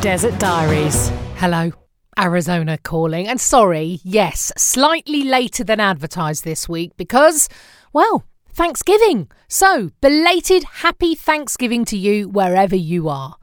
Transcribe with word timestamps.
Desert 0.00 0.38
Diaries. 0.38 1.10
Hello. 1.36 1.72
Arizona 2.18 2.78
calling. 2.78 3.28
And 3.28 3.38
sorry, 3.38 4.00
yes, 4.02 4.50
slightly 4.56 5.24
later 5.24 5.62
than 5.62 5.78
advertised 5.78 6.42
this 6.42 6.66
week 6.66 6.92
because, 6.96 7.50
well, 7.92 8.24
Thanksgiving. 8.48 9.30
So, 9.46 9.90
belated 10.00 10.64
happy 10.64 11.14
Thanksgiving 11.14 11.84
to 11.84 11.98
you 11.98 12.30
wherever 12.30 12.74
you 12.74 13.10
are. 13.10 13.36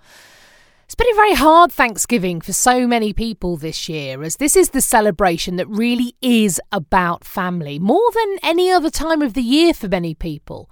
It's 0.86 0.96
been 0.96 1.12
a 1.12 1.16
very 1.16 1.36
hard 1.36 1.72
Thanksgiving 1.72 2.42
for 2.42 2.54
so 2.54 2.88
many 2.88 3.14
people 3.14 3.58
this 3.58 3.88
year, 3.88 4.24
as 4.24 4.38
this 4.38 4.56
is 4.56 4.72
the 4.72 4.82
celebration 4.82 5.58
that 5.58 5.68
really 5.68 6.16
is 6.24 6.60
about 6.72 7.24
family, 7.24 7.78
more 7.78 8.10
than 8.16 8.40
any 8.42 8.72
other 8.72 8.90
time 8.90 9.22
of 9.22 9.36
the 9.36 9.44
year 9.44 9.76
for 9.76 9.88
many 9.88 10.16
people. 10.16 10.72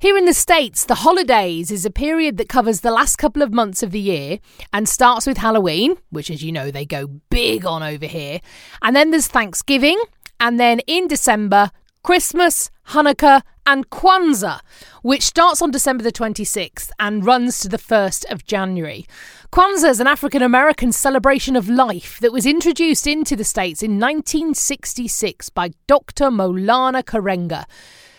Here 0.00 0.16
in 0.16 0.26
the 0.26 0.32
States, 0.32 0.84
the 0.84 0.94
holidays 0.94 1.72
is 1.72 1.84
a 1.84 1.90
period 1.90 2.36
that 2.36 2.48
covers 2.48 2.82
the 2.82 2.92
last 2.92 3.16
couple 3.16 3.42
of 3.42 3.52
months 3.52 3.82
of 3.82 3.90
the 3.90 3.98
year 3.98 4.38
and 4.72 4.88
starts 4.88 5.26
with 5.26 5.38
Halloween, 5.38 5.96
which, 6.10 6.30
as 6.30 6.40
you 6.40 6.52
know, 6.52 6.70
they 6.70 6.84
go 6.84 7.08
big 7.30 7.66
on 7.66 7.82
over 7.82 8.06
here. 8.06 8.38
And 8.80 8.94
then 8.94 9.10
there's 9.10 9.26
Thanksgiving. 9.26 10.00
And 10.38 10.60
then 10.60 10.78
in 10.86 11.08
December, 11.08 11.72
Christmas, 12.04 12.70
Hanukkah, 12.90 13.42
and 13.66 13.90
Kwanzaa, 13.90 14.60
which 15.02 15.24
starts 15.24 15.60
on 15.60 15.72
December 15.72 16.04
the 16.04 16.12
26th 16.12 16.90
and 17.00 17.26
runs 17.26 17.58
to 17.58 17.68
the 17.68 17.76
1st 17.76 18.30
of 18.30 18.46
January. 18.46 19.04
Kwanzaa 19.50 19.90
is 19.90 19.98
an 19.98 20.06
African 20.06 20.42
American 20.42 20.92
celebration 20.92 21.56
of 21.56 21.68
life 21.68 22.20
that 22.20 22.32
was 22.32 22.46
introduced 22.46 23.08
into 23.08 23.34
the 23.34 23.42
States 23.42 23.82
in 23.82 23.98
1966 23.98 25.50
by 25.50 25.72
Dr. 25.88 26.26
Maulana 26.26 27.02
Karenga, 27.02 27.64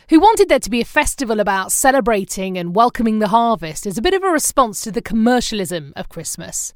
who 0.09 0.19
wanted 0.19 0.49
there 0.49 0.59
to 0.59 0.69
be 0.69 0.81
a 0.81 0.85
festival 0.85 1.39
about 1.39 1.71
celebrating 1.71 2.57
and 2.57 2.75
welcoming 2.75 3.19
the 3.19 3.27
harvest 3.27 3.85
as 3.85 3.97
a 3.97 4.01
bit 4.01 4.13
of 4.13 4.23
a 4.23 4.29
response 4.29 4.81
to 4.81 4.91
the 4.91 5.01
commercialism 5.01 5.93
of 5.95 6.09
Christmas. 6.09 6.73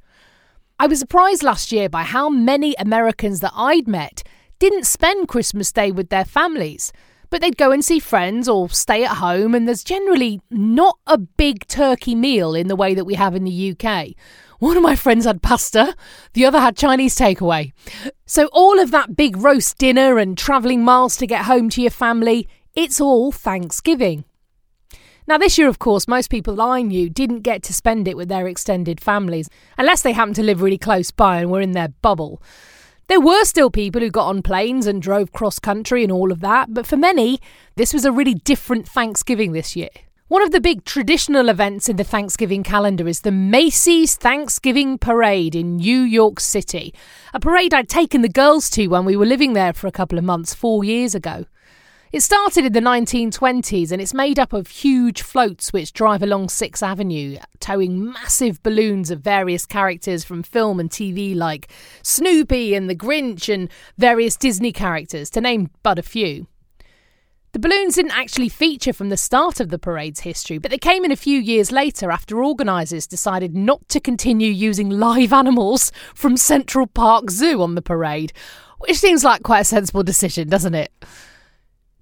I 0.80 0.88
was 0.88 1.00
surprised 1.00 1.44
last 1.44 1.72
year 1.72 1.89
by 1.89 2.04
how 2.04 2.30
many 2.30 2.76
Americans 2.78 3.39
that 3.39 3.54
I'd 3.56 3.88
met 3.88 4.23
didn't 4.59 4.86
spend 4.86 5.28
Christmas 5.28 5.72
Day 5.72 5.92
with 5.92 6.09
their 6.09 6.26
families 6.26 6.94
but 7.34 7.42
they'd 7.42 7.58
go 7.58 7.72
and 7.72 7.84
see 7.84 7.98
friends 7.98 8.48
or 8.48 8.70
stay 8.70 9.04
at 9.04 9.17
home, 9.17 9.56
and 9.56 9.67
there's 9.67 9.84
generally 9.84 10.39
not 10.52 11.00
a 11.08 11.17
big 11.17 11.66
turkey 11.66 12.14
meal 12.14 12.54
in 12.54 12.67
the 12.67 12.76
way 12.76 12.94
that 12.94 13.06
we 13.06 13.16
have 13.16 13.34
in 13.34 13.44
the 13.44 13.72
UK. 13.76 14.09
One 14.59 14.78
of 14.78 14.84
my 14.84 14.95
friends 14.95 15.26
had 15.26 15.42
pasta, 15.42 15.95
the 16.34 16.45
other 16.45 16.59
had 16.59 16.78
Chinese 16.78 17.16
takeaway. 17.16 17.73
So, 18.28 18.50
all 18.54 18.80
of 18.80 18.92
that 18.92 19.16
big 19.16 19.36
roast 19.36 19.80
dinner 19.80 20.20
and 20.20 20.38
travelling 20.38 20.84
miles 20.84 21.17
to 21.17 21.26
get 21.26 21.45
home 21.45 21.70
to 21.72 21.81
your 21.81 21.89
family, 21.89 22.48
it's 22.76 23.00
all 23.00 23.32
Thanksgiving. 23.32 24.26
Now, 25.28 25.38
this 25.38 25.58
year, 25.58 25.68
of 25.68 25.80
course, 25.80 26.08
most 26.08 26.30
people 26.30 26.60
I 26.60 26.82
knew 26.82 27.10
didn't 27.10 27.42
get 27.42 27.64
to 27.64 27.74
spend 27.74 28.08
it 28.08 28.18
with 28.18 28.28
their 28.30 28.48
extended 28.48 29.00
families, 29.00 29.50
unless 29.78 30.02
they 30.02 30.12
happened 30.12 30.36
to 30.38 30.44
live 30.44 30.62
really 30.62 30.78
close 30.78 31.12
by 31.12 31.38
and 31.38 31.50
were 31.50 31.62
in 31.62 31.72
their 31.72 31.90
bubble. 32.02 32.42
There 33.08 33.22
were 33.22 33.46
still 33.46 33.70
people 33.70 34.02
who 34.02 34.10
got 34.10 34.28
on 34.28 34.42
planes 34.42 34.88
and 34.88 35.02
drove 35.02 35.32
cross 35.32 35.60
country 35.60 36.04
and 36.04 36.12
all 36.12 36.32
of 36.32 36.40
that, 36.42 36.74
but 36.74 36.88
for 36.88 36.98
many, 36.98 37.40
this 37.76 37.94
was 37.94 38.06
a 38.06 38.12
really 38.12 38.34
different 38.34 38.88
Thanksgiving 38.88 39.52
this 39.52 39.76
year. 39.76 39.90
One 40.28 40.42
of 40.42 40.52
the 40.52 40.62
big 40.62 40.84
traditional 40.84 41.50
events 41.50 41.88
in 41.88 41.98
the 41.98 42.04
Thanksgiving 42.04 42.64
calendar 42.64 43.08
is 43.08 43.22
the 43.22 43.32
Macy's 43.32 44.16
Thanksgiving 44.16 44.98
Parade 44.98 45.54
in 45.54 45.78
New 45.78 46.02
York 46.02 46.40
City, 46.40 46.94
a 47.34 47.40
parade 47.40 47.74
I'd 47.74 47.88
taken 47.88 48.24
the 48.24 48.30
girls 48.30 48.70
to 48.72 48.88
when 48.88 49.06
we 49.06 49.16
were 49.16 49.28
living 49.28 49.54
there 49.54 49.74
for 49.74 49.88
a 49.88 49.92
couple 49.92 50.18
of 50.18 50.24
months 50.24 50.54
four 50.54 50.84
years 50.84 51.14
ago. 51.14 51.46
It 52.14 52.22
started 52.22 52.66
in 52.66 52.73
the 52.73 52.80
1920s 52.80 53.92
and 53.92 54.00
it's 54.00 54.14
made 54.14 54.38
up 54.38 54.53
of 54.53 54.67
huge 54.67 55.23
floats 55.23 55.73
which 55.73 55.93
drive 55.93 56.21
along 56.21 56.45
6th 56.45 56.83
Avenue, 56.83 57.39
towing 57.60 58.11
massive 58.11 58.61
balloons 58.61 59.10
of 59.10 59.21
various 59.21 59.65
characters 59.65 60.23
from 60.23 60.43
film 60.43 60.80
and 60.80 60.92
TV 60.92 61.36
like 61.36 61.71
Snoopy 62.04 62.76
and 62.76 62.88
the 62.88 62.95
Grinch 62.95 63.52
and 63.52 63.67
various 63.98 64.38
Disney 64.38 64.71
characters, 64.71 65.32
to 65.32 65.42
name 65.42 65.71
but 65.82 65.98
a 65.98 66.04
few. 66.04 66.45
The 67.54 67.58
balloons 67.58 67.95
didn't 67.95 68.15
actually 68.15 68.49
feature 68.49 68.93
from 68.93 69.09
the 69.09 69.17
start 69.17 69.59
of 69.59 69.70
the 69.70 69.80
parade's 69.80 70.20
history, 70.20 70.59
but 70.59 70.70
they 70.70 70.77
came 70.77 71.04
in 71.04 71.11
a 71.11 71.15
few 71.15 71.39
years 71.39 71.71
later 71.71 72.11
after 72.11 72.43
organisers 72.43 73.08
decided 73.08 73.55
not 73.55 73.89
to 73.89 73.99
continue 73.99 74.52
using 74.52 74.92
live 74.92 75.33
animals 75.33 75.92
from 76.14 76.38
Central 76.38 76.86
Park 76.86 77.32
Zoo 77.32 77.64
on 77.64 77.73
the 77.73 77.82
parade, 77.82 78.33
which 78.82 78.99
seems 78.99 79.23
like 79.23 79.42
quite 79.42 79.61
a 79.61 79.65
sensible 79.65 80.04
decision, 80.04 80.48
doesn't 80.48 80.76
it? 80.76 80.92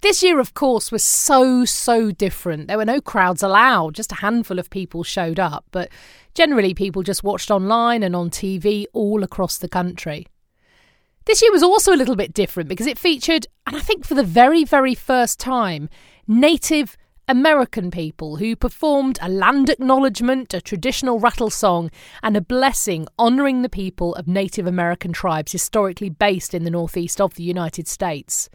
This 0.02 0.24
year, 0.24 0.40
of 0.40 0.56
course, 0.56 0.92
was 0.92 1.04
so, 1.04 1.64
so 1.64 2.10
different. 2.10 2.68
There 2.68 2.78
were 2.78 2.86
no 2.86 3.02
crowds 3.02 3.44
allowed, 3.44 3.94
just 3.94 4.12
a 4.12 4.16
handful 4.16 4.58
of 4.58 4.72
people 4.72 5.04
showed 5.04 5.40
up, 5.40 5.66
but 5.72 5.90
generally 6.34 6.74
people 6.74 7.04
just 7.04 7.24
watched 7.24 7.52
online 7.52 8.02
and 8.02 8.16
on 8.16 8.32
TV 8.32 8.86
all 8.94 9.22
across 9.22 9.60
the 9.60 9.70
country. 9.70 10.26
This 11.26 11.44
year 11.44 11.52
was 11.52 11.62
also 11.62 11.94
a 11.94 11.96
little 11.96 12.16
bit 12.16 12.34
different 12.34 12.68
because 12.68 12.88
it 12.88 12.98
featured, 12.98 13.46
and 13.68 13.76
I 13.76 13.80
think 13.80 14.04
for 14.04 14.16
the 14.16 14.24
very, 14.24 14.64
very 14.64 14.96
first 14.96 15.40
time, 15.40 15.88
Native 16.28 16.98
American 17.28 17.92
people 17.92 18.38
who 18.38 18.56
performed 18.56 19.20
a 19.22 19.30
land 19.30 19.70
acknowledgement, 19.70 20.52
a 20.56 20.62
traditional 20.62 21.20
rattle 21.20 21.52
song, 21.52 21.92
and 22.24 22.36
a 22.36 22.42
blessing 22.42 23.08
honouring 23.20 23.62
the 23.62 23.70
people 23.70 24.16
of 24.16 24.28
Native 24.28 24.66
American 24.66 25.14
tribes 25.14 25.52
historically 25.52 26.10
based 26.10 26.56
in 26.56 26.64
the 26.64 26.72
northeast 26.72 27.22
of 27.22 27.36
the 27.36 27.44
United 27.44 27.88
States. 27.88 28.50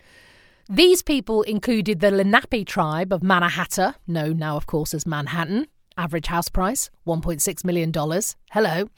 These 0.68 1.02
people 1.02 1.42
included 1.42 2.00
the 2.00 2.10
Lenape 2.10 2.66
tribe 2.66 3.12
of 3.12 3.20
Manahatta, 3.20 3.94
known 4.08 4.38
now, 4.38 4.56
of 4.56 4.66
course, 4.66 4.94
as 4.94 5.06
Manhattan. 5.06 5.68
Average 5.96 6.26
house 6.26 6.48
price, 6.48 6.90
$1.6 7.06 7.64
million. 7.64 7.92
Hello. 8.50 8.88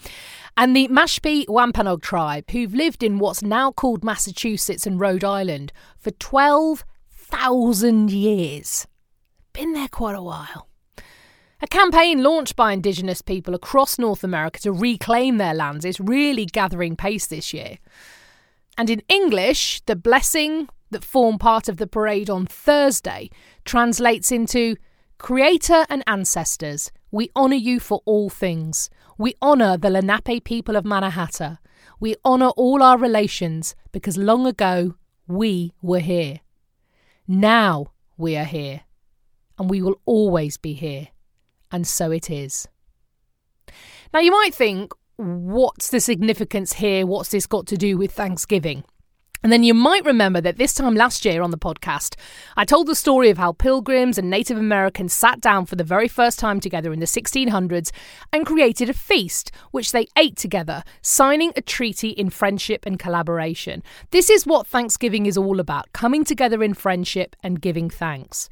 And 0.56 0.74
the 0.74 0.88
Mashpee 0.88 1.46
Wampanoag 1.46 2.02
tribe, 2.02 2.50
who've 2.50 2.72
lived 2.72 3.02
in 3.02 3.18
what's 3.18 3.42
now 3.42 3.70
called 3.70 4.02
Massachusetts 4.02 4.86
and 4.86 4.98
Rhode 4.98 5.22
Island 5.22 5.70
for 5.98 6.10
12,000 6.10 8.10
years. 8.10 8.86
Been 9.52 9.74
there 9.74 9.88
quite 9.88 10.16
a 10.16 10.22
while. 10.22 10.68
A 11.60 11.66
campaign 11.66 12.22
launched 12.22 12.56
by 12.56 12.72
Indigenous 12.72 13.20
people 13.20 13.54
across 13.54 13.98
North 13.98 14.24
America 14.24 14.58
to 14.60 14.72
reclaim 14.72 15.36
their 15.36 15.54
lands 15.54 15.84
is 15.84 16.00
really 16.00 16.46
gathering 16.46 16.96
pace 16.96 17.26
this 17.26 17.52
year. 17.52 17.76
And 18.78 18.88
in 18.88 19.02
English, 19.08 19.82
the 19.86 19.96
blessing 19.96 20.68
that 20.90 21.04
form 21.04 21.38
part 21.38 21.68
of 21.68 21.76
the 21.76 21.86
parade 21.86 22.30
on 22.30 22.46
Thursday 22.46 23.30
translates 23.64 24.32
into 24.32 24.76
Creator 25.18 25.84
and 25.88 26.04
ancestors, 26.06 26.92
we 27.10 27.30
honour 27.34 27.56
you 27.56 27.80
for 27.80 28.00
all 28.04 28.30
things. 28.30 28.88
We 29.18 29.34
honour 29.42 29.76
the 29.76 29.90
Lenape 29.90 30.44
people 30.44 30.76
of 30.76 30.84
Manahatta. 30.84 31.58
We 31.98 32.14
honour 32.24 32.50
all 32.50 32.82
our 32.82 32.96
relations 32.96 33.74
because 33.90 34.16
long 34.16 34.46
ago 34.46 34.94
we 35.26 35.72
were 35.82 35.98
here. 35.98 36.40
Now 37.26 37.88
we 38.16 38.36
are 38.36 38.44
here. 38.44 38.82
And 39.58 39.68
we 39.68 39.82
will 39.82 40.00
always 40.06 40.56
be 40.56 40.72
here. 40.72 41.08
And 41.72 41.84
so 41.86 42.12
it 42.12 42.30
is. 42.30 42.68
Now 44.14 44.20
you 44.20 44.30
might 44.30 44.54
think, 44.54 44.92
what's 45.16 45.90
the 45.90 45.98
significance 45.98 46.74
here? 46.74 47.04
What's 47.04 47.30
this 47.30 47.46
got 47.46 47.66
to 47.66 47.76
do 47.76 47.98
with 47.98 48.12
Thanksgiving? 48.12 48.84
And 49.42 49.52
then 49.52 49.62
you 49.62 49.72
might 49.72 50.04
remember 50.04 50.40
that 50.40 50.56
this 50.56 50.74
time 50.74 50.94
last 50.94 51.24
year 51.24 51.42
on 51.42 51.50
the 51.50 51.58
podcast, 51.58 52.16
I 52.56 52.64
told 52.64 52.88
the 52.88 52.94
story 52.94 53.30
of 53.30 53.38
how 53.38 53.52
pilgrims 53.52 54.18
and 54.18 54.28
Native 54.28 54.58
Americans 54.58 55.12
sat 55.12 55.40
down 55.40 55.66
for 55.66 55.76
the 55.76 55.84
very 55.84 56.08
first 56.08 56.38
time 56.38 56.58
together 56.58 56.92
in 56.92 56.98
the 56.98 57.06
1600s 57.06 57.92
and 58.32 58.46
created 58.46 58.90
a 58.90 58.94
feast, 58.94 59.52
which 59.70 59.92
they 59.92 60.06
ate 60.16 60.36
together, 60.36 60.82
signing 61.02 61.52
a 61.54 61.62
treaty 61.62 62.10
in 62.10 62.30
friendship 62.30 62.84
and 62.84 62.98
collaboration. 62.98 63.82
This 64.10 64.28
is 64.28 64.46
what 64.46 64.66
Thanksgiving 64.66 65.26
is 65.26 65.38
all 65.38 65.60
about 65.60 65.92
coming 65.92 66.24
together 66.24 66.62
in 66.62 66.74
friendship 66.74 67.36
and 67.42 67.60
giving 67.60 67.90
thanks. 67.90 68.48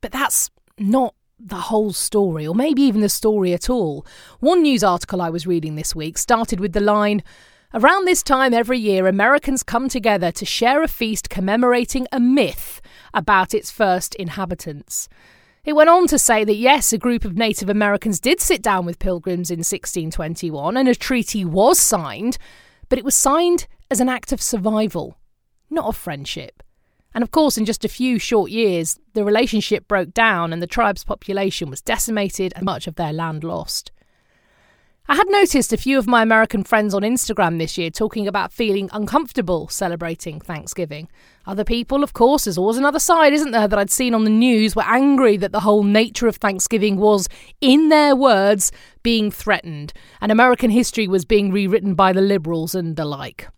But 0.00 0.12
that's 0.12 0.50
not 0.78 1.14
the 1.38 1.56
whole 1.56 1.92
story, 1.92 2.46
or 2.46 2.54
maybe 2.54 2.82
even 2.82 3.00
the 3.00 3.08
story 3.08 3.52
at 3.52 3.70
all. 3.70 4.04
One 4.40 4.62
news 4.62 4.82
article 4.82 5.22
I 5.22 5.30
was 5.30 5.46
reading 5.46 5.76
this 5.76 5.94
week 5.94 6.18
started 6.18 6.58
with 6.58 6.72
the 6.72 6.80
line, 6.80 7.22
Around 7.74 8.06
this 8.06 8.22
time 8.22 8.54
every 8.54 8.78
year, 8.78 9.06
Americans 9.06 9.62
come 9.62 9.90
together 9.90 10.32
to 10.32 10.46
share 10.46 10.82
a 10.82 10.88
feast 10.88 11.28
commemorating 11.28 12.06
a 12.10 12.18
myth 12.18 12.80
about 13.12 13.52
its 13.52 13.70
first 13.70 14.14
inhabitants. 14.14 15.06
It 15.66 15.74
went 15.74 15.90
on 15.90 16.06
to 16.06 16.18
say 16.18 16.44
that 16.44 16.54
yes, 16.54 16.94
a 16.94 16.98
group 16.98 17.26
of 17.26 17.36
Native 17.36 17.68
Americans 17.68 18.20
did 18.20 18.40
sit 18.40 18.62
down 18.62 18.86
with 18.86 18.98
pilgrims 18.98 19.50
in 19.50 19.58
1621 19.58 20.78
and 20.78 20.88
a 20.88 20.94
treaty 20.94 21.44
was 21.44 21.78
signed, 21.78 22.38
but 22.88 22.98
it 22.98 23.04
was 23.04 23.14
signed 23.14 23.66
as 23.90 24.00
an 24.00 24.08
act 24.08 24.32
of 24.32 24.40
survival, 24.40 25.18
not 25.68 25.84
of 25.84 25.94
friendship. 25.94 26.62
And 27.12 27.22
of 27.22 27.32
course, 27.32 27.58
in 27.58 27.66
just 27.66 27.84
a 27.84 27.88
few 27.88 28.18
short 28.18 28.50
years, 28.50 28.98
the 29.12 29.26
relationship 29.26 29.86
broke 29.86 30.14
down 30.14 30.54
and 30.54 30.62
the 30.62 30.66
tribe's 30.66 31.04
population 31.04 31.68
was 31.68 31.82
decimated 31.82 32.54
and 32.56 32.64
much 32.64 32.86
of 32.86 32.94
their 32.94 33.12
land 33.12 33.44
lost. 33.44 33.92
I 35.10 35.14
had 35.14 35.30
noticed 35.30 35.72
a 35.72 35.78
few 35.78 35.98
of 35.98 36.06
my 36.06 36.20
American 36.20 36.64
friends 36.64 36.92
on 36.92 37.00
Instagram 37.00 37.56
this 37.56 37.78
year 37.78 37.88
talking 37.88 38.28
about 38.28 38.52
feeling 38.52 38.90
uncomfortable 38.92 39.66
celebrating 39.68 40.38
Thanksgiving. 40.38 41.08
Other 41.46 41.64
people, 41.64 42.04
of 42.04 42.12
course, 42.12 42.44
there's 42.44 42.58
always 42.58 42.76
another 42.76 42.98
side, 42.98 43.32
isn't 43.32 43.52
there, 43.52 43.66
that 43.66 43.78
I'd 43.78 43.90
seen 43.90 44.12
on 44.12 44.24
the 44.24 44.30
news 44.30 44.76
were 44.76 44.84
angry 44.84 45.38
that 45.38 45.50
the 45.50 45.60
whole 45.60 45.82
nature 45.82 46.28
of 46.28 46.36
Thanksgiving 46.36 46.98
was, 46.98 47.26
in 47.62 47.88
their 47.88 48.14
words, 48.14 48.70
being 49.02 49.30
threatened, 49.30 49.94
and 50.20 50.30
American 50.30 50.68
history 50.68 51.08
was 51.08 51.24
being 51.24 51.50
rewritten 51.50 51.94
by 51.94 52.12
the 52.12 52.20
liberals 52.20 52.74
and 52.74 52.94
the 52.96 53.06
like. 53.06 53.48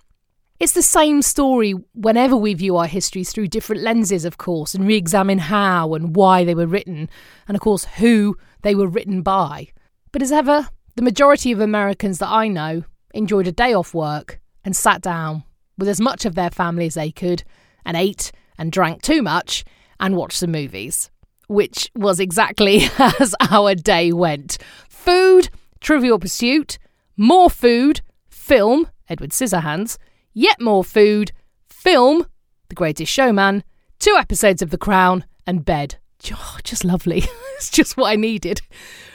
It's 0.60 0.74
the 0.74 0.82
same 0.82 1.20
story 1.20 1.74
whenever 1.94 2.36
we 2.36 2.54
view 2.54 2.76
our 2.76 2.86
histories 2.86 3.32
through 3.32 3.48
different 3.48 3.82
lenses, 3.82 4.24
of 4.24 4.38
course, 4.38 4.72
and 4.72 4.86
re 4.86 4.94
examine 4.94 5.38
how 5.38 5.94
and 5.94 6.14
why 6.14 6.44
they 6.44 6.54
were 6.54 6.68
written, 6.68 7.10
and 7.48 7.56
of 7.56 7.60
course, 7.60 7.86
who 7.96 8.36
they 8.62 8.76
were 8.76 8.86
written 8.86 9.22
by. 9.22 9.66
But 10.12 10.22
as 10.22 10.30
ever, 10.30 10.68
the 11.00 11.04
majority 11.04 11.50
of 11.50 11.60
Americans 11.60 12.18
that 12.18 12.28
I 12.28 12.46
know 12.46 12.84
enjoyed 13.14 13.46
a 13.46 13.52
day 13.52 13.72
off 13.72 13.94
work 13.94 14.38
and 14.66 14.76
sat 14.76 15.00
down 15.00 15.44
with 15.78 15.88
as 15.88 15.98
much 15.98 16.26
of 16.26 16.34
their 16.34 16.50
family 16.50 16.84
as 16.84 16.92
they 16.92 17.10
could 17.10 17.42
and 17.86 17.96
ate 17.96 18.32
and 18.58 18.70
drank 18.70 19.00
too 19.00 19.22
much 19.22 19.64
and 19.98 20.14
watched 20.14 20.36
some 20.36 20.52
movies, 20.52 21.10
which 21.48 21.90
was 21.94 22.20
exactly 22.20 22.82
as 22.98 23.34
our 23.50 23.74
day 23.74 24.12
went. 24.12 24.58
Food, 24.90 25.48
Trivial 25.80 26.18
Pursuit, 26.18 26.76
more 27.16 27.48
food, 27.48 28.02
film, 28.28 28.86
Edward 29.08 29.30
Scissorhands, 29.30 29.96
yet 30.34 30.60
more 30.60 30.84
food, 30.84 31.32
film, 31.66 32.26
The 32.68 32.74
Greatest 32.74 33.10
Showman, 33.10 33.64
two 33.98 34.16
episodes 34.18 34.60
of 34.60 34.68
The 34.68 34.76
Crown, 34.76 35.24
and 35.46 35.64
bed. 35.64 35.96
Oh, 36.32 36.56
just 36.64 36.84
lovely. 36.84 37.18
it's 37.56 37.70
just 37.70 37.96
what 37.96 38.10
I 38.10 38.16
needed. 38.16 38.60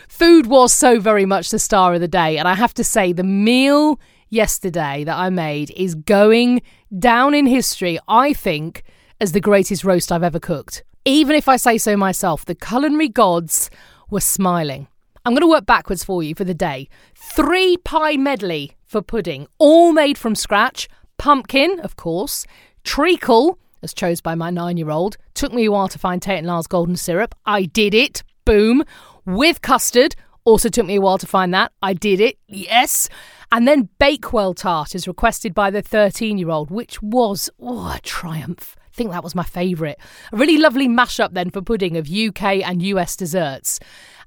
Food 0.08 0.48
was 0.48 0.74
so 0.74 1.00
very 1.00 1.26
much 1.26 1.50
the 1.50 1.60
star 1.60 1.94
of 1.94 2.02
the 2.02 2.08
day. 2.08 2.38
And 2.38 2.48
I 2.48 2.56
have 2.56 2.74
to 2.76 2.84
say, 2.84 3.12
the 3.12 3.24
meal 3.24 4.00
yesterday 4.30 5.04
that 5.04 5.16
I 5.16 5.30
made 5.30 5.72
is 5.72 5.96
going 5.96 6.62
down 6.98 7.34
in 7.34 7.46
history, 7.46 8.00
I 8.08 8.34
think, 8.34 8.84
as 9.20 9.32
the 9.32 9.42
greatest 9.42 9.84
roast 9.84 10.12
I've 10.12 10.24
ever 10.24 10.40
cooked. 10.40 10.84
Even 11.06 11.36
if 11.36 11.48
I 11.48 11.58
say 11.58 11.78
so 11.78 11.96
myself, 11.96 12.46
the 12.46 12.56
culinary 12.56 13.10
gods 13.10 13.70
were 14.10 14.22
smiling. 14.22 14.88
I'm 15.26 15.34
going 15.34 15.42
to 15.42 15.48
work 15.48 15.66
backwards 15.66 16.04
for 16.04 16.22
you 16.22 16.36
for 16.36 16.44
the 16.44 16.54
day. 16.54 16.88
Three 17.16 17.78
pie 17.78 18.18
medley 18.18 18.76
for 18.86 19.02
pudding, 19.02 19.48
all 19.58 19.92
made 19.92 20.18
from 20.18 20.36
scratch. 20.36 20.88
Pumpkin, 21.18 21.80
of 21.80 21.96
course. 21.96 22.46
Treacle, 22.84 23.58
as 23.86 23.94
chose 23.94 24.20
by 24.20 24.36
my 24.36 24.50
nine 24.50 24.76
year 24.76 24.90
old. 24.90 25.16
Took 25.34 25.54
me 25.54 25.64
a 25.64 25.72
while 25.72 25.88
to 25.88 25.98
find 25.98 26.22
Tate 26.22 26.40
and 26.40 26.48
Lyle's 26.48 26.68
golden 26.68 26.98
syrup. 26.98 27.34
I 27.46 27.64
did 27.64 27.94
it. 27.94 28.22
Boom 28.44 28.84
with 29.26 29.62
custard. 29.62 30.16
Also 30.44 30.70
took 30.70 30.86
me 30.86 30.96
a 30.96 31.02
while 31.02 31.18
to 31.18 31.26
find 31.26 31.54
that. 31.54 31.72
I 31.82 31.94
did 31.94 32.20
it, 32.20 32.38
yes. 32.48 33.10
And 33.52 33.68
then 33.68 33.90
Bakewell 33.98 34.54
tart 34.54 34.94
is 34.94 35.08
requested 35.08 35.54
by 35.56 35.72
the 35.72 35.82
13 35.82 36.38
year 36.38 36.50
old, 36.50 36.70
which 36.70 37.02
was 37.02 37.50
oh, 37.60 37.96
a 37.96 38.00
triumph. 38.02 38.76
I 38.80 38.96
think 38.96 39.12
that 39.12 39.24
was 39.24 39.36
my 39.36 39.44
favourite. 39.44 39.98
A 40.32 40.38
really 40.38 40.58
lovely 40.58 40.88
mashup 40.88 41.34
then 41.34 41.50
for 41.50 41.62
pudding 41.62 41.98
of 41.98 42.10
UK 42.10 42.62
and 42.64 42.82
US 42.84 43.16
desserts. 43.16 43.80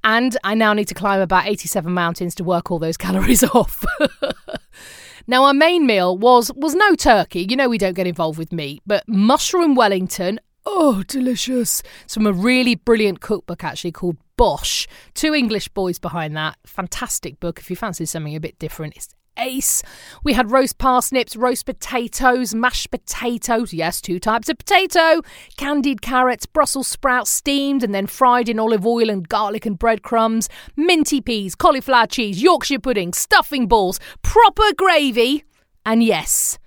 And 0.05 0.37
I 0.45 0.55
now 0.55 0.73
need 0.73 0.89
to 0.89 0.95
climb 0.95 1.21
about 1.21 1.47
87 1.47 1.93
mountains 1.93 2.35
to 2.37 2.45
work 2.45 2.71
all 2.71 2.79
those 2.79 2.97
calories 3.07 3.45
off. 3.45 3.85
now 5.29 5.45
our 5.45 5.55
main 5.55 5.87
meal 5.87 6.19
was 6.19 6.51
was 6.57 6.75
no 6.75 6.95
turkey. 6.95 7.47
You 7.49 7.57
know 7.57 7.69
we 7.69 7.79
don't 7.79 7.95
get 7.95 8.07
involved 8.07 8.39
with 8.39 8.53
meat, 8.53 8.83
but 8.87 9.05
mushroom 9.07 9.77
wellington. 9.77 10.41
Oh, 10.67 11.03
delicious. 11.07 11.83
It's 12.05 12.15
from 12.15 12.27
a 12.27 12.33
really 12.33 12.75
brilliant 12.75 13.21
cookbook 13.21 13.63
actually 13.63 13.93
called 13.93 14.17
Bosh. 14.37 14.87
Two 15.15 15.35
English 15.35 15.69
boys 15.69 15.99
behind 15.99 16.37
that. 16.37 16.57
Fantastic 16.67 17.41
book. 17.41 17.59
If 17.59 17.71
you 17.71 17.77
fancy 17.77 18.05
something 18.05 18.37
a 18.37 18.41
bit 18.41 18.59
different, 18.59 18.97
it's 18.97 19.09
ace. 19.39 19.83
We 20.23 20.33
had 20.33 20.51
roast 20.51 20.79
parsnips, 20.79 21.37
roast 21.37 21.67
potatoes, 21.67 22.55
mashed 22.55 22.91
potatoes, 22.91 23.73
yes, 23.73 24.01
two 24.01 24.19
types 24.19 24.49
of 24.49 24.59
potato, 24.59 25.23
candied 25.57 26.03
carrots, 26.03 26.47
Brussels 26.47 26.89
sprouts 26.89 27.31
steamed 27.31 27.83
and 27.83 27.95
then 27.95 28.07
fried 28.07 28.49
in 28.49 28.59
olive 28.59 28.87
oil 28.87 29.11
and 29.11 29.29
garlic 29.29 29.67
and 29.67 29.79
breadcrumbs, 29.79 30.49
minty 30.77 31.21
peas, 31.21 31.55
cauliflower 31.55 32.07
cheese, 32.07 32.43
Yorkshire 32.43 32.81
pudding, 32.81 33.13
stuffing 33.13 33.67
balls, 33.67 34.01
proper 34.23 34.75
gravy. 34.77 35.45
And 35.87 36.03
yes, 36.03 36.59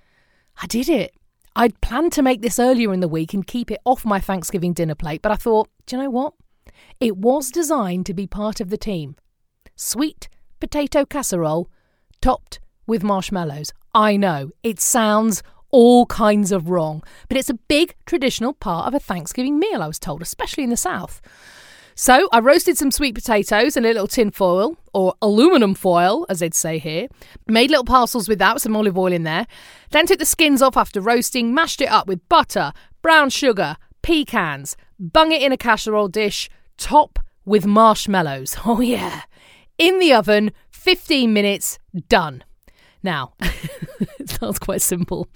I 0.60 0.66
did 0.66 0.88
it. 0.88 1.14
I'd 1.54 1.80
planned 1.82 2.12
to 2.12 2.22
make 2.22 2.40
this 2.40 2.58
earlier 2.58 2.94
in 2.94 3.00
the 3.00 3.08
week 3.08 3.34
and 3.34 3.46
keep 3.46 3.70
it 3.70 3.80
off 3.84 4.04
my 4.06 4.20
Thanksgiving 4.20 4.72
dinner 4.72 4.94
plate, 4.94 5.20
but 5.20 5.32
I 5.32 5.36
thought, 5.36 5.68
do 5.86 5.96
you 5.96 6.02
know 6.02 6.10
what? 6.10 6.32
It 6.98 7.16
was 7.16 7.50
designed 7.50 8.06
to 8.06 8.14
be 8.14 8.26
part 8.26 8.60
of 8.60 8.70
the 8.70 8.78
team. 8.78 9.16
Sweet 9.76 10.28
potato 10.60 11.04
casserole 11.04 11.68
topped 12.22 12.60
with 12.86 13.04
marshmallows. 13.04 13.72
I 13.94 14.16
know, 14.16 14.52
it 14.62 14.80
sounds 14.80 15.42
all 15.70 16.06
kinds 16.06 16.52
of 16.52 16.70
wrong, 16.70 17.02
but 17.28 17.36
it's 17.36 17.50
a 17.50 17.54
big 17.54 17.94
traditional 18.06 18.54
part 18.54 18.86
of 18.86 18.94
a 18.94 19.00
Thanksgiving 19.00 19.58
meal, 19.58 19.82
I 19.82 19.86
was 19.86 19.98
told, 19.98 20.22
especially 20.22 20.64
in 20.64 20.70
the 20.70 20.76
South. 20.76 21.20
So 21.94 22.28
I 22.32 22.40
roasted 22.40 22.78
some 22.78 22.90
sweet 22.90 23.14
potatoes 23.14 23.76
in 23.76 23.84
a 23.84 23.88
little 23.88 24.06
tin 24.06 24.30
foil, 24.30 24.76
or 24.94 25.14
aluminum 25.20 25.74
foil, 25.74 26.24
as 26.28 26.38
they'd 26.38 26.54
say 26.54 26.78
here. 26.78 27.08
Made 27.46 27.70
little 27.70 27.84
parcels 27.84 28.28
with 28.28 28.38
that, 28.38 28.54
with 28.54 28.62
some 28.62 28.76
olive 28.76 28.96
oil 28.96 29.12
in 29.12 29.24
there. 29.24 29.46
Then 29.90 30.06
took 30.06 30.18
the 30.18 30.24
skins 30.24 30.62
off 30.62 30.76
after 30.76 31.00
roasting, 31.00 31.54
mashed 31.54 31.80
it 31.82 31.90
up 31.90 32.06
with 32.06 32.26
butter, 32.28 32.72
brown 33.02 33.28
sugar, 33.30 33.76
pecans, 34.02 34.76
bung 34.98 35.32
it 35.32 35.42
in 35.42 35.52
a 35.52 35.56
casserole 35.56 36.08
dish, 36.08 36.48
top 36.78 37.18
with 37.44 37.66
marshmallows. 37.66 38.56
Oh, 38.64 38.80
yeah. 38.80 39.22
In 39.78 39.98
the 39.98 40.12
oven, 40.12 40.52
15 40.82 41.32
minutes, 41.32 41.78
done. 42.08 42.42
Now, 43.04 43.34
it 43.40 44.28
sounds 44.40 44.58
quite 44.58 44.82
simple. 44.82 45.28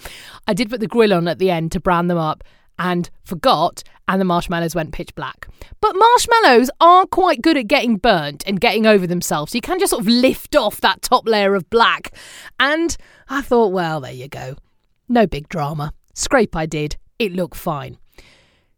I 0.48 0.54
did 0.54 0.68
put 0.68 0.80
the 0.80 0.88
grill 0.88 1.14
on 1.14 1.28
at 1.28 1.38
the 1.38 1.50
end 1.50 1.70
to 1.72 1.80
brown 1.80 2.08
them 2.08 2.18
up 2.18 2.42
and 2.80 3.08
forgot, 3.22 3.84
and 4.08 4.20
the 4.20 4.24
marshmallows 4.24 4.74
went 4.74 4.92
pitch 4.92 5.14
black. 5.14 5.46
But 5.80 5.94
marshmallows 5.94 6.68
are 6.80 7.06
quite 7.06 7.42
good 7.42 7.56
at 7.56 7.68
getting 7.68 7.96
burnt 7.96 8.42
and 8.44 8.60
getting 8.60 8.86
over 8.86 9.06
themselves. 9.06 9.52
So 9.52 9.56
You 9.56 9.62
can 9.62 9.78
just 9.78 9.90
sort 9.90 10.02
of 10.02 10.08
lift 10.08 10.56
off 10.56 10.80
that 10.80 11.02
top 11.02 11.28
layer 11.28 11.54
of 11.54 11.70
black. 11.70 12.12
And 12.58 12.96
I 13.28 13.40
thought, 13.40 13.72
well, 13.72 14.00
there 14.00 14.10
you 14.10 14.26
go. 14.26 14.56
No 15.08 15.28
big 15.28 15.48
drama. 15.48 15.92
Scrape 16.12 16.56
I 16.56 16.66
did. 16.66 16.96
It 17.20 17.32
looked 17.32 17.56
fine. 17.56 17.98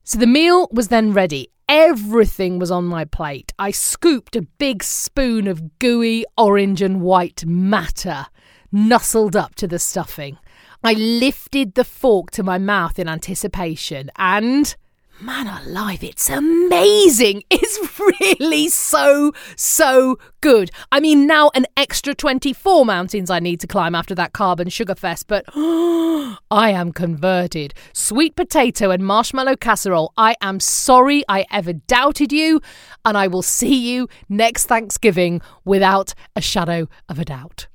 So 0.04 0.18
the 0.18 0.26
meal 0.26 0.68
was 0.70 0.88
then 0.88 1.14
ready. 1.14 1.50
Everything 1.68 2.58
was 2.58 2.70
on 2.70 2.86
my 2.86 3.04
plate. 3.04 3.52
I 3.58 3.72
scooped 3.72 4.34
a 4.34 4.42
big 4.42 4.82
spoon 4.82 5.46
of 5.46 5.78
gooey 5.78 6.24
orange 6.38 6.80
and 6.80 7.02
white 7.02 7.44
matter, 7.44 8.26
nuzzled 8.72 9.36
up 9.36 9.54
to 9.56 9.68
the 9.68 9.78
stuffing. 9.78 10.38
I 10.82 10.94
lifted 10.94 11.74
the 11.74 11.84
fork 11.84 12.30
to 12.32 12.42
my 12.42 12.56
mouth 12.56 12.98
in 12.98 13.06
anticipation 13.06 14.10
and 14.16 14.75
Man 15.20 15.48
alive, 15.48 16.04
it's 16.04 16.30
amazing. 16.30 17.42
It's 17.50 18.00
really 18.20 18.68
so, 18.68 19.32
so 19.56 20.18
good. 20.40 20.70
I 20.92 21.00
mean, 21.00 21.26
now 21.26 21.50
an 21.54 21.66
extra 21.76 22.14
24 22.14 22.87
mountains 22.87 23.30
I 23.30 23.40
need 23.40 23.58
to 23.60 23.66
climb 23.66 23.94
after 23.94 24.14
that 24.14 24.32
carbon 24.32 24.68
sugar 24.68 24.94
fest, 24.94 25.26
but 25.26 25.44
I 25.54 26.70
am 26.70 26.92
converted. 26.92 27.75
Sweet 27.92 28.37
potato 28.37 28.90
and 28.90 29.04
marshmallow 29.04 29.56
casserole, 29.56 30.12
I 30.16 30.37
am 30.40 30.60
sorry 30.60 31.25
I 31.28 31.46
ever 31.50 31.72
doubted 31.72 32.32
you, 32.32 32.60
and 33.04 33.18
I 33.18 33.26
will 33.26 33.42
see 33.42 33.92
you 33.92 34.08
next 34.28 34.66
Thanksgiving 34.66 35.40
without 35.64 36.14
a 36.37 36.40
shadow 36.40 36.88
of 37.08 37.18
a 37.18 37.25
doubt. 37.25 37.66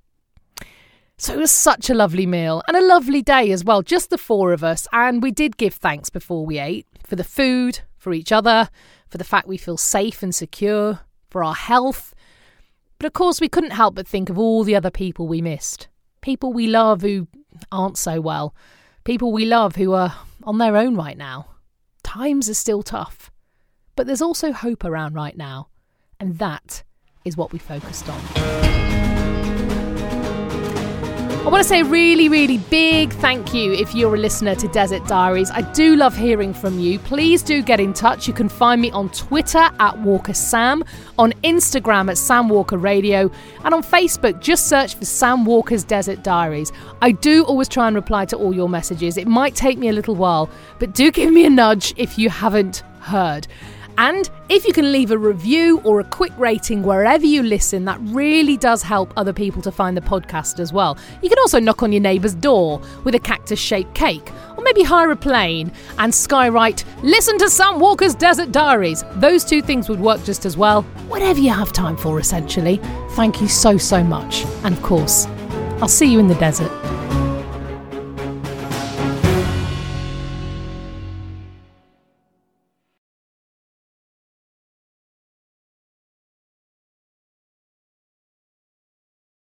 So 1.18 1.34
it 1.34 1.40
was 1.40 1.52
such 1.52 1.90
a 1.90 1.94
lovely 1.94 2.26
meal 2.26 2.64
and 2.68 2.78
a 2.78 2.86
lovely 2.86 3.22
day 3.22 3.52
as 3.52 3.64
well, 3.66 3.82
just 3.82 4.10
the 4.10 4.18
four 4.18 4.54
of 4.54 4.64
us. 4.64 4.88
And 4.94 5.22
we 5.22 5.32
did 5.32 5.58
give 5.58 5.74
thanks 5.74 6.10
before 6.10 6.46
we 6.46 6.60
ate 6.60 6.88
for 7.06 7.16
the 7.16 7.24
food, 7.24 7.82
for 7.98 8.14
each 8.14 8.32
other, 8.32 8.70
for 9.08 9.18
the 9.18 9.24
fact 9.24 9.48
we 9.48 9.58
feel 9.58 9.78
safe 9.78 10.24
and 10.24 10.34
secure, 10.34 11.02
for 11.30 11.44
our 11.44 11.56
health. 11.56 12.14
But 12.98 13.08
of 13.08 13.14
course, 13.14 13.42
we 13.42 13.50
couldn't 13.50 13.72
help 13.72 13.96
but 13.96 14.08
think 14.08 14.30
of 14.30 14.38
all 14.38 14.64
the 14.64 14.76
other 14.76 14.92
people 14.92 15.28
we 15.28 15.42
missed. 15.42 15.88
People 16.22 16.54
we 16.54 16.68
love 16.68 17.02
who 17.02 17.28
aren't 17.72 17.98
so 17.98 18.22
well. 18.22 18.56
People 19.04 19.32
we 19.32 19.46
love 19.46 19.76
who 19.76 19.94
are 19.94 20.16
on 20.44 20.58
their 20.58 20.78
own 20.78 20.96
right 20.96 21.18
now. 21.18 21.48
Times 22.04 22.50
are 22.50 22.54
still 22.54 22.84
tough. 22.84 23.32
But 23.96 24.08
there's 24.08 24.22
also 24.22 24.52
hope 24.52 24.84
around 24.84 25.16
right 25.16 25.38
now. 25.38 25.68
And 26.20 26.38
that 26.40 26.84
is 27.26 27.38
what 27.38 27.52
we 27.52 27.60
focused 27.60 28.10
on. 28.10 28.83
I 31.44 31.50
want 31.50 31.62
to 31.62 31.68
say 31.68 31.84
really, 31.84 32.30
really 32.30 32.58
big 32.58 33.12
thank 33.16 33.54
you 33.54 33.74
if 33.74 33.94
you're 33.94 34.16
a 34.16 34.18
listener 34.18 34.56
to 34.56 34.68
Desert 34.70 35.06
Diaries. 35.08 35.52
I 35.52 35.62
do 35.74 35.98
love 35.98 36.16
hearing 36.16 36.54
from 36.54 36.80
you. 36.80 37.00
Please 37.00 37.44
do 37.44 37.62
get 37.62 37.82
in 37.82 37.92
touch. 37.92 38.30
You 38.30 38.34
can 38.34 38.48
find 38.48 38.82
me 38.82 38.92
on 38.92 39.10
Twitter 39.10 39.70
at 39.78 40.00
Walker 40.00 40.34
Sam, 40.34 40.86
on 41.20 41.34
Instagram 41.44 42.10
at 42.10 42.18
Sam 42.18 42.48
Walker 42.48 42.78
Radio, 42.78 43.30
and 43.66 43.74
on 43.74 43.84
Facebook, 43.84 44.40
just 44.40 44.68
search 44.68 44.96
for 44.96 45.04
Sam 45.04 45.44
Walker's 45.44 45.84
Desert 45.84 46.24
Diaries. 46.24 46.72
I 47.02 47.12
do 47.12 47.44
always 47.44 47.68
try 47.68 47.88
and 47.88 47.96
reply 47.98 48.24
to 48.24 48.38
all 48.38 48.56
your 48.56 48.70
messages. 48.70 49.18
It 49.18 49.28
might 49.28 49.54
take 49.54 49.78
me 49.78 49.90
a 49.90 49.94
little 49.94 50.16
while, 50.16 50.50
but 50.80 50.94
do 50.94 51.12
give 51.12 51.34
me 51.34 51.46
a 51.46 51.50
nudge 51.50 51.94
if 51.98 52.18
you 52.18 52.30
haven't 52.30 52.84
heard. 53.02 53.48
And 53.98 54.30
if 54.50 54.66
you 54.66 54.74
can 54.74 54.92
leave 54.92 55.12
a 55.12 55.18
review 55.18 55.80
or 55.84 56.00
a 56.00 56.04
quick 56.04 56.32
rating 56.38 56.84
wherever 56.84 57.26
you 57.26 57.44
listen, 57.44 57.86
that 57.86 58.00
really 58.02 58.58
does 58.58 58.82
help 58.82 59.14
other 59.18 59.34
people 59.34 59.62
to 59.62 59.72
find 59.72 59.96
the 59.96 60.02
podcast 60.02 60.60
as 60.60 60.74
well. 60.74 60.98
You 61.22 61.30
can 61.30 61.40
also 61.40 61.60
knock 61.60 61.84
on 61.84 61.92
your 61.92 62.02
neighbour's 62.02 62.34
door 62.34 62.82
with 63.04 63.16
a 63.16 63.20
cactus 63.20 63.60
shaped 63.60 63.94
cake, 63.94 64.32
or 64.58 64.64
maybe 64.64 64.84
hire 64.84 65.12
a 65.12 65.16
plane 65.16 65.72
and 66.00 66.12
skywrite, 66.12 66.84
listen 67.04 67.38
to 67.40 67.50
Sam 67.50 67.80
Walker's 67.80 68.16
Desert 68.16 68.52
Diaries. 68.52 69.04
Those 69.16 69.46
two 69.46 69.62
things 69.62 69.90
would 69.90 70.00
work 70.00 70.24
just 70.24 70.46
as 70.46 70.58
well. 70.58 70.82
Whatever 71.08 71.40
you 71.40 71.52
have 71.52 71.72
time 71.72 71.98
for, 71.98 72.20
essentially. 72.20 72.78
Thank 73.12 73.42
you 73.42 73.48
so, 73.48 73.78
so 73.78 74.04
much. 74.04 74.46
And 74.64 74.76
of 74.76 74.82
course, 74.82 75.28
I'll 75.82 75.88
see 75.88 76.12
you 76.12 76.20
in 76.20 76.28
the 76.28 76.36
desert. 76.36 76.72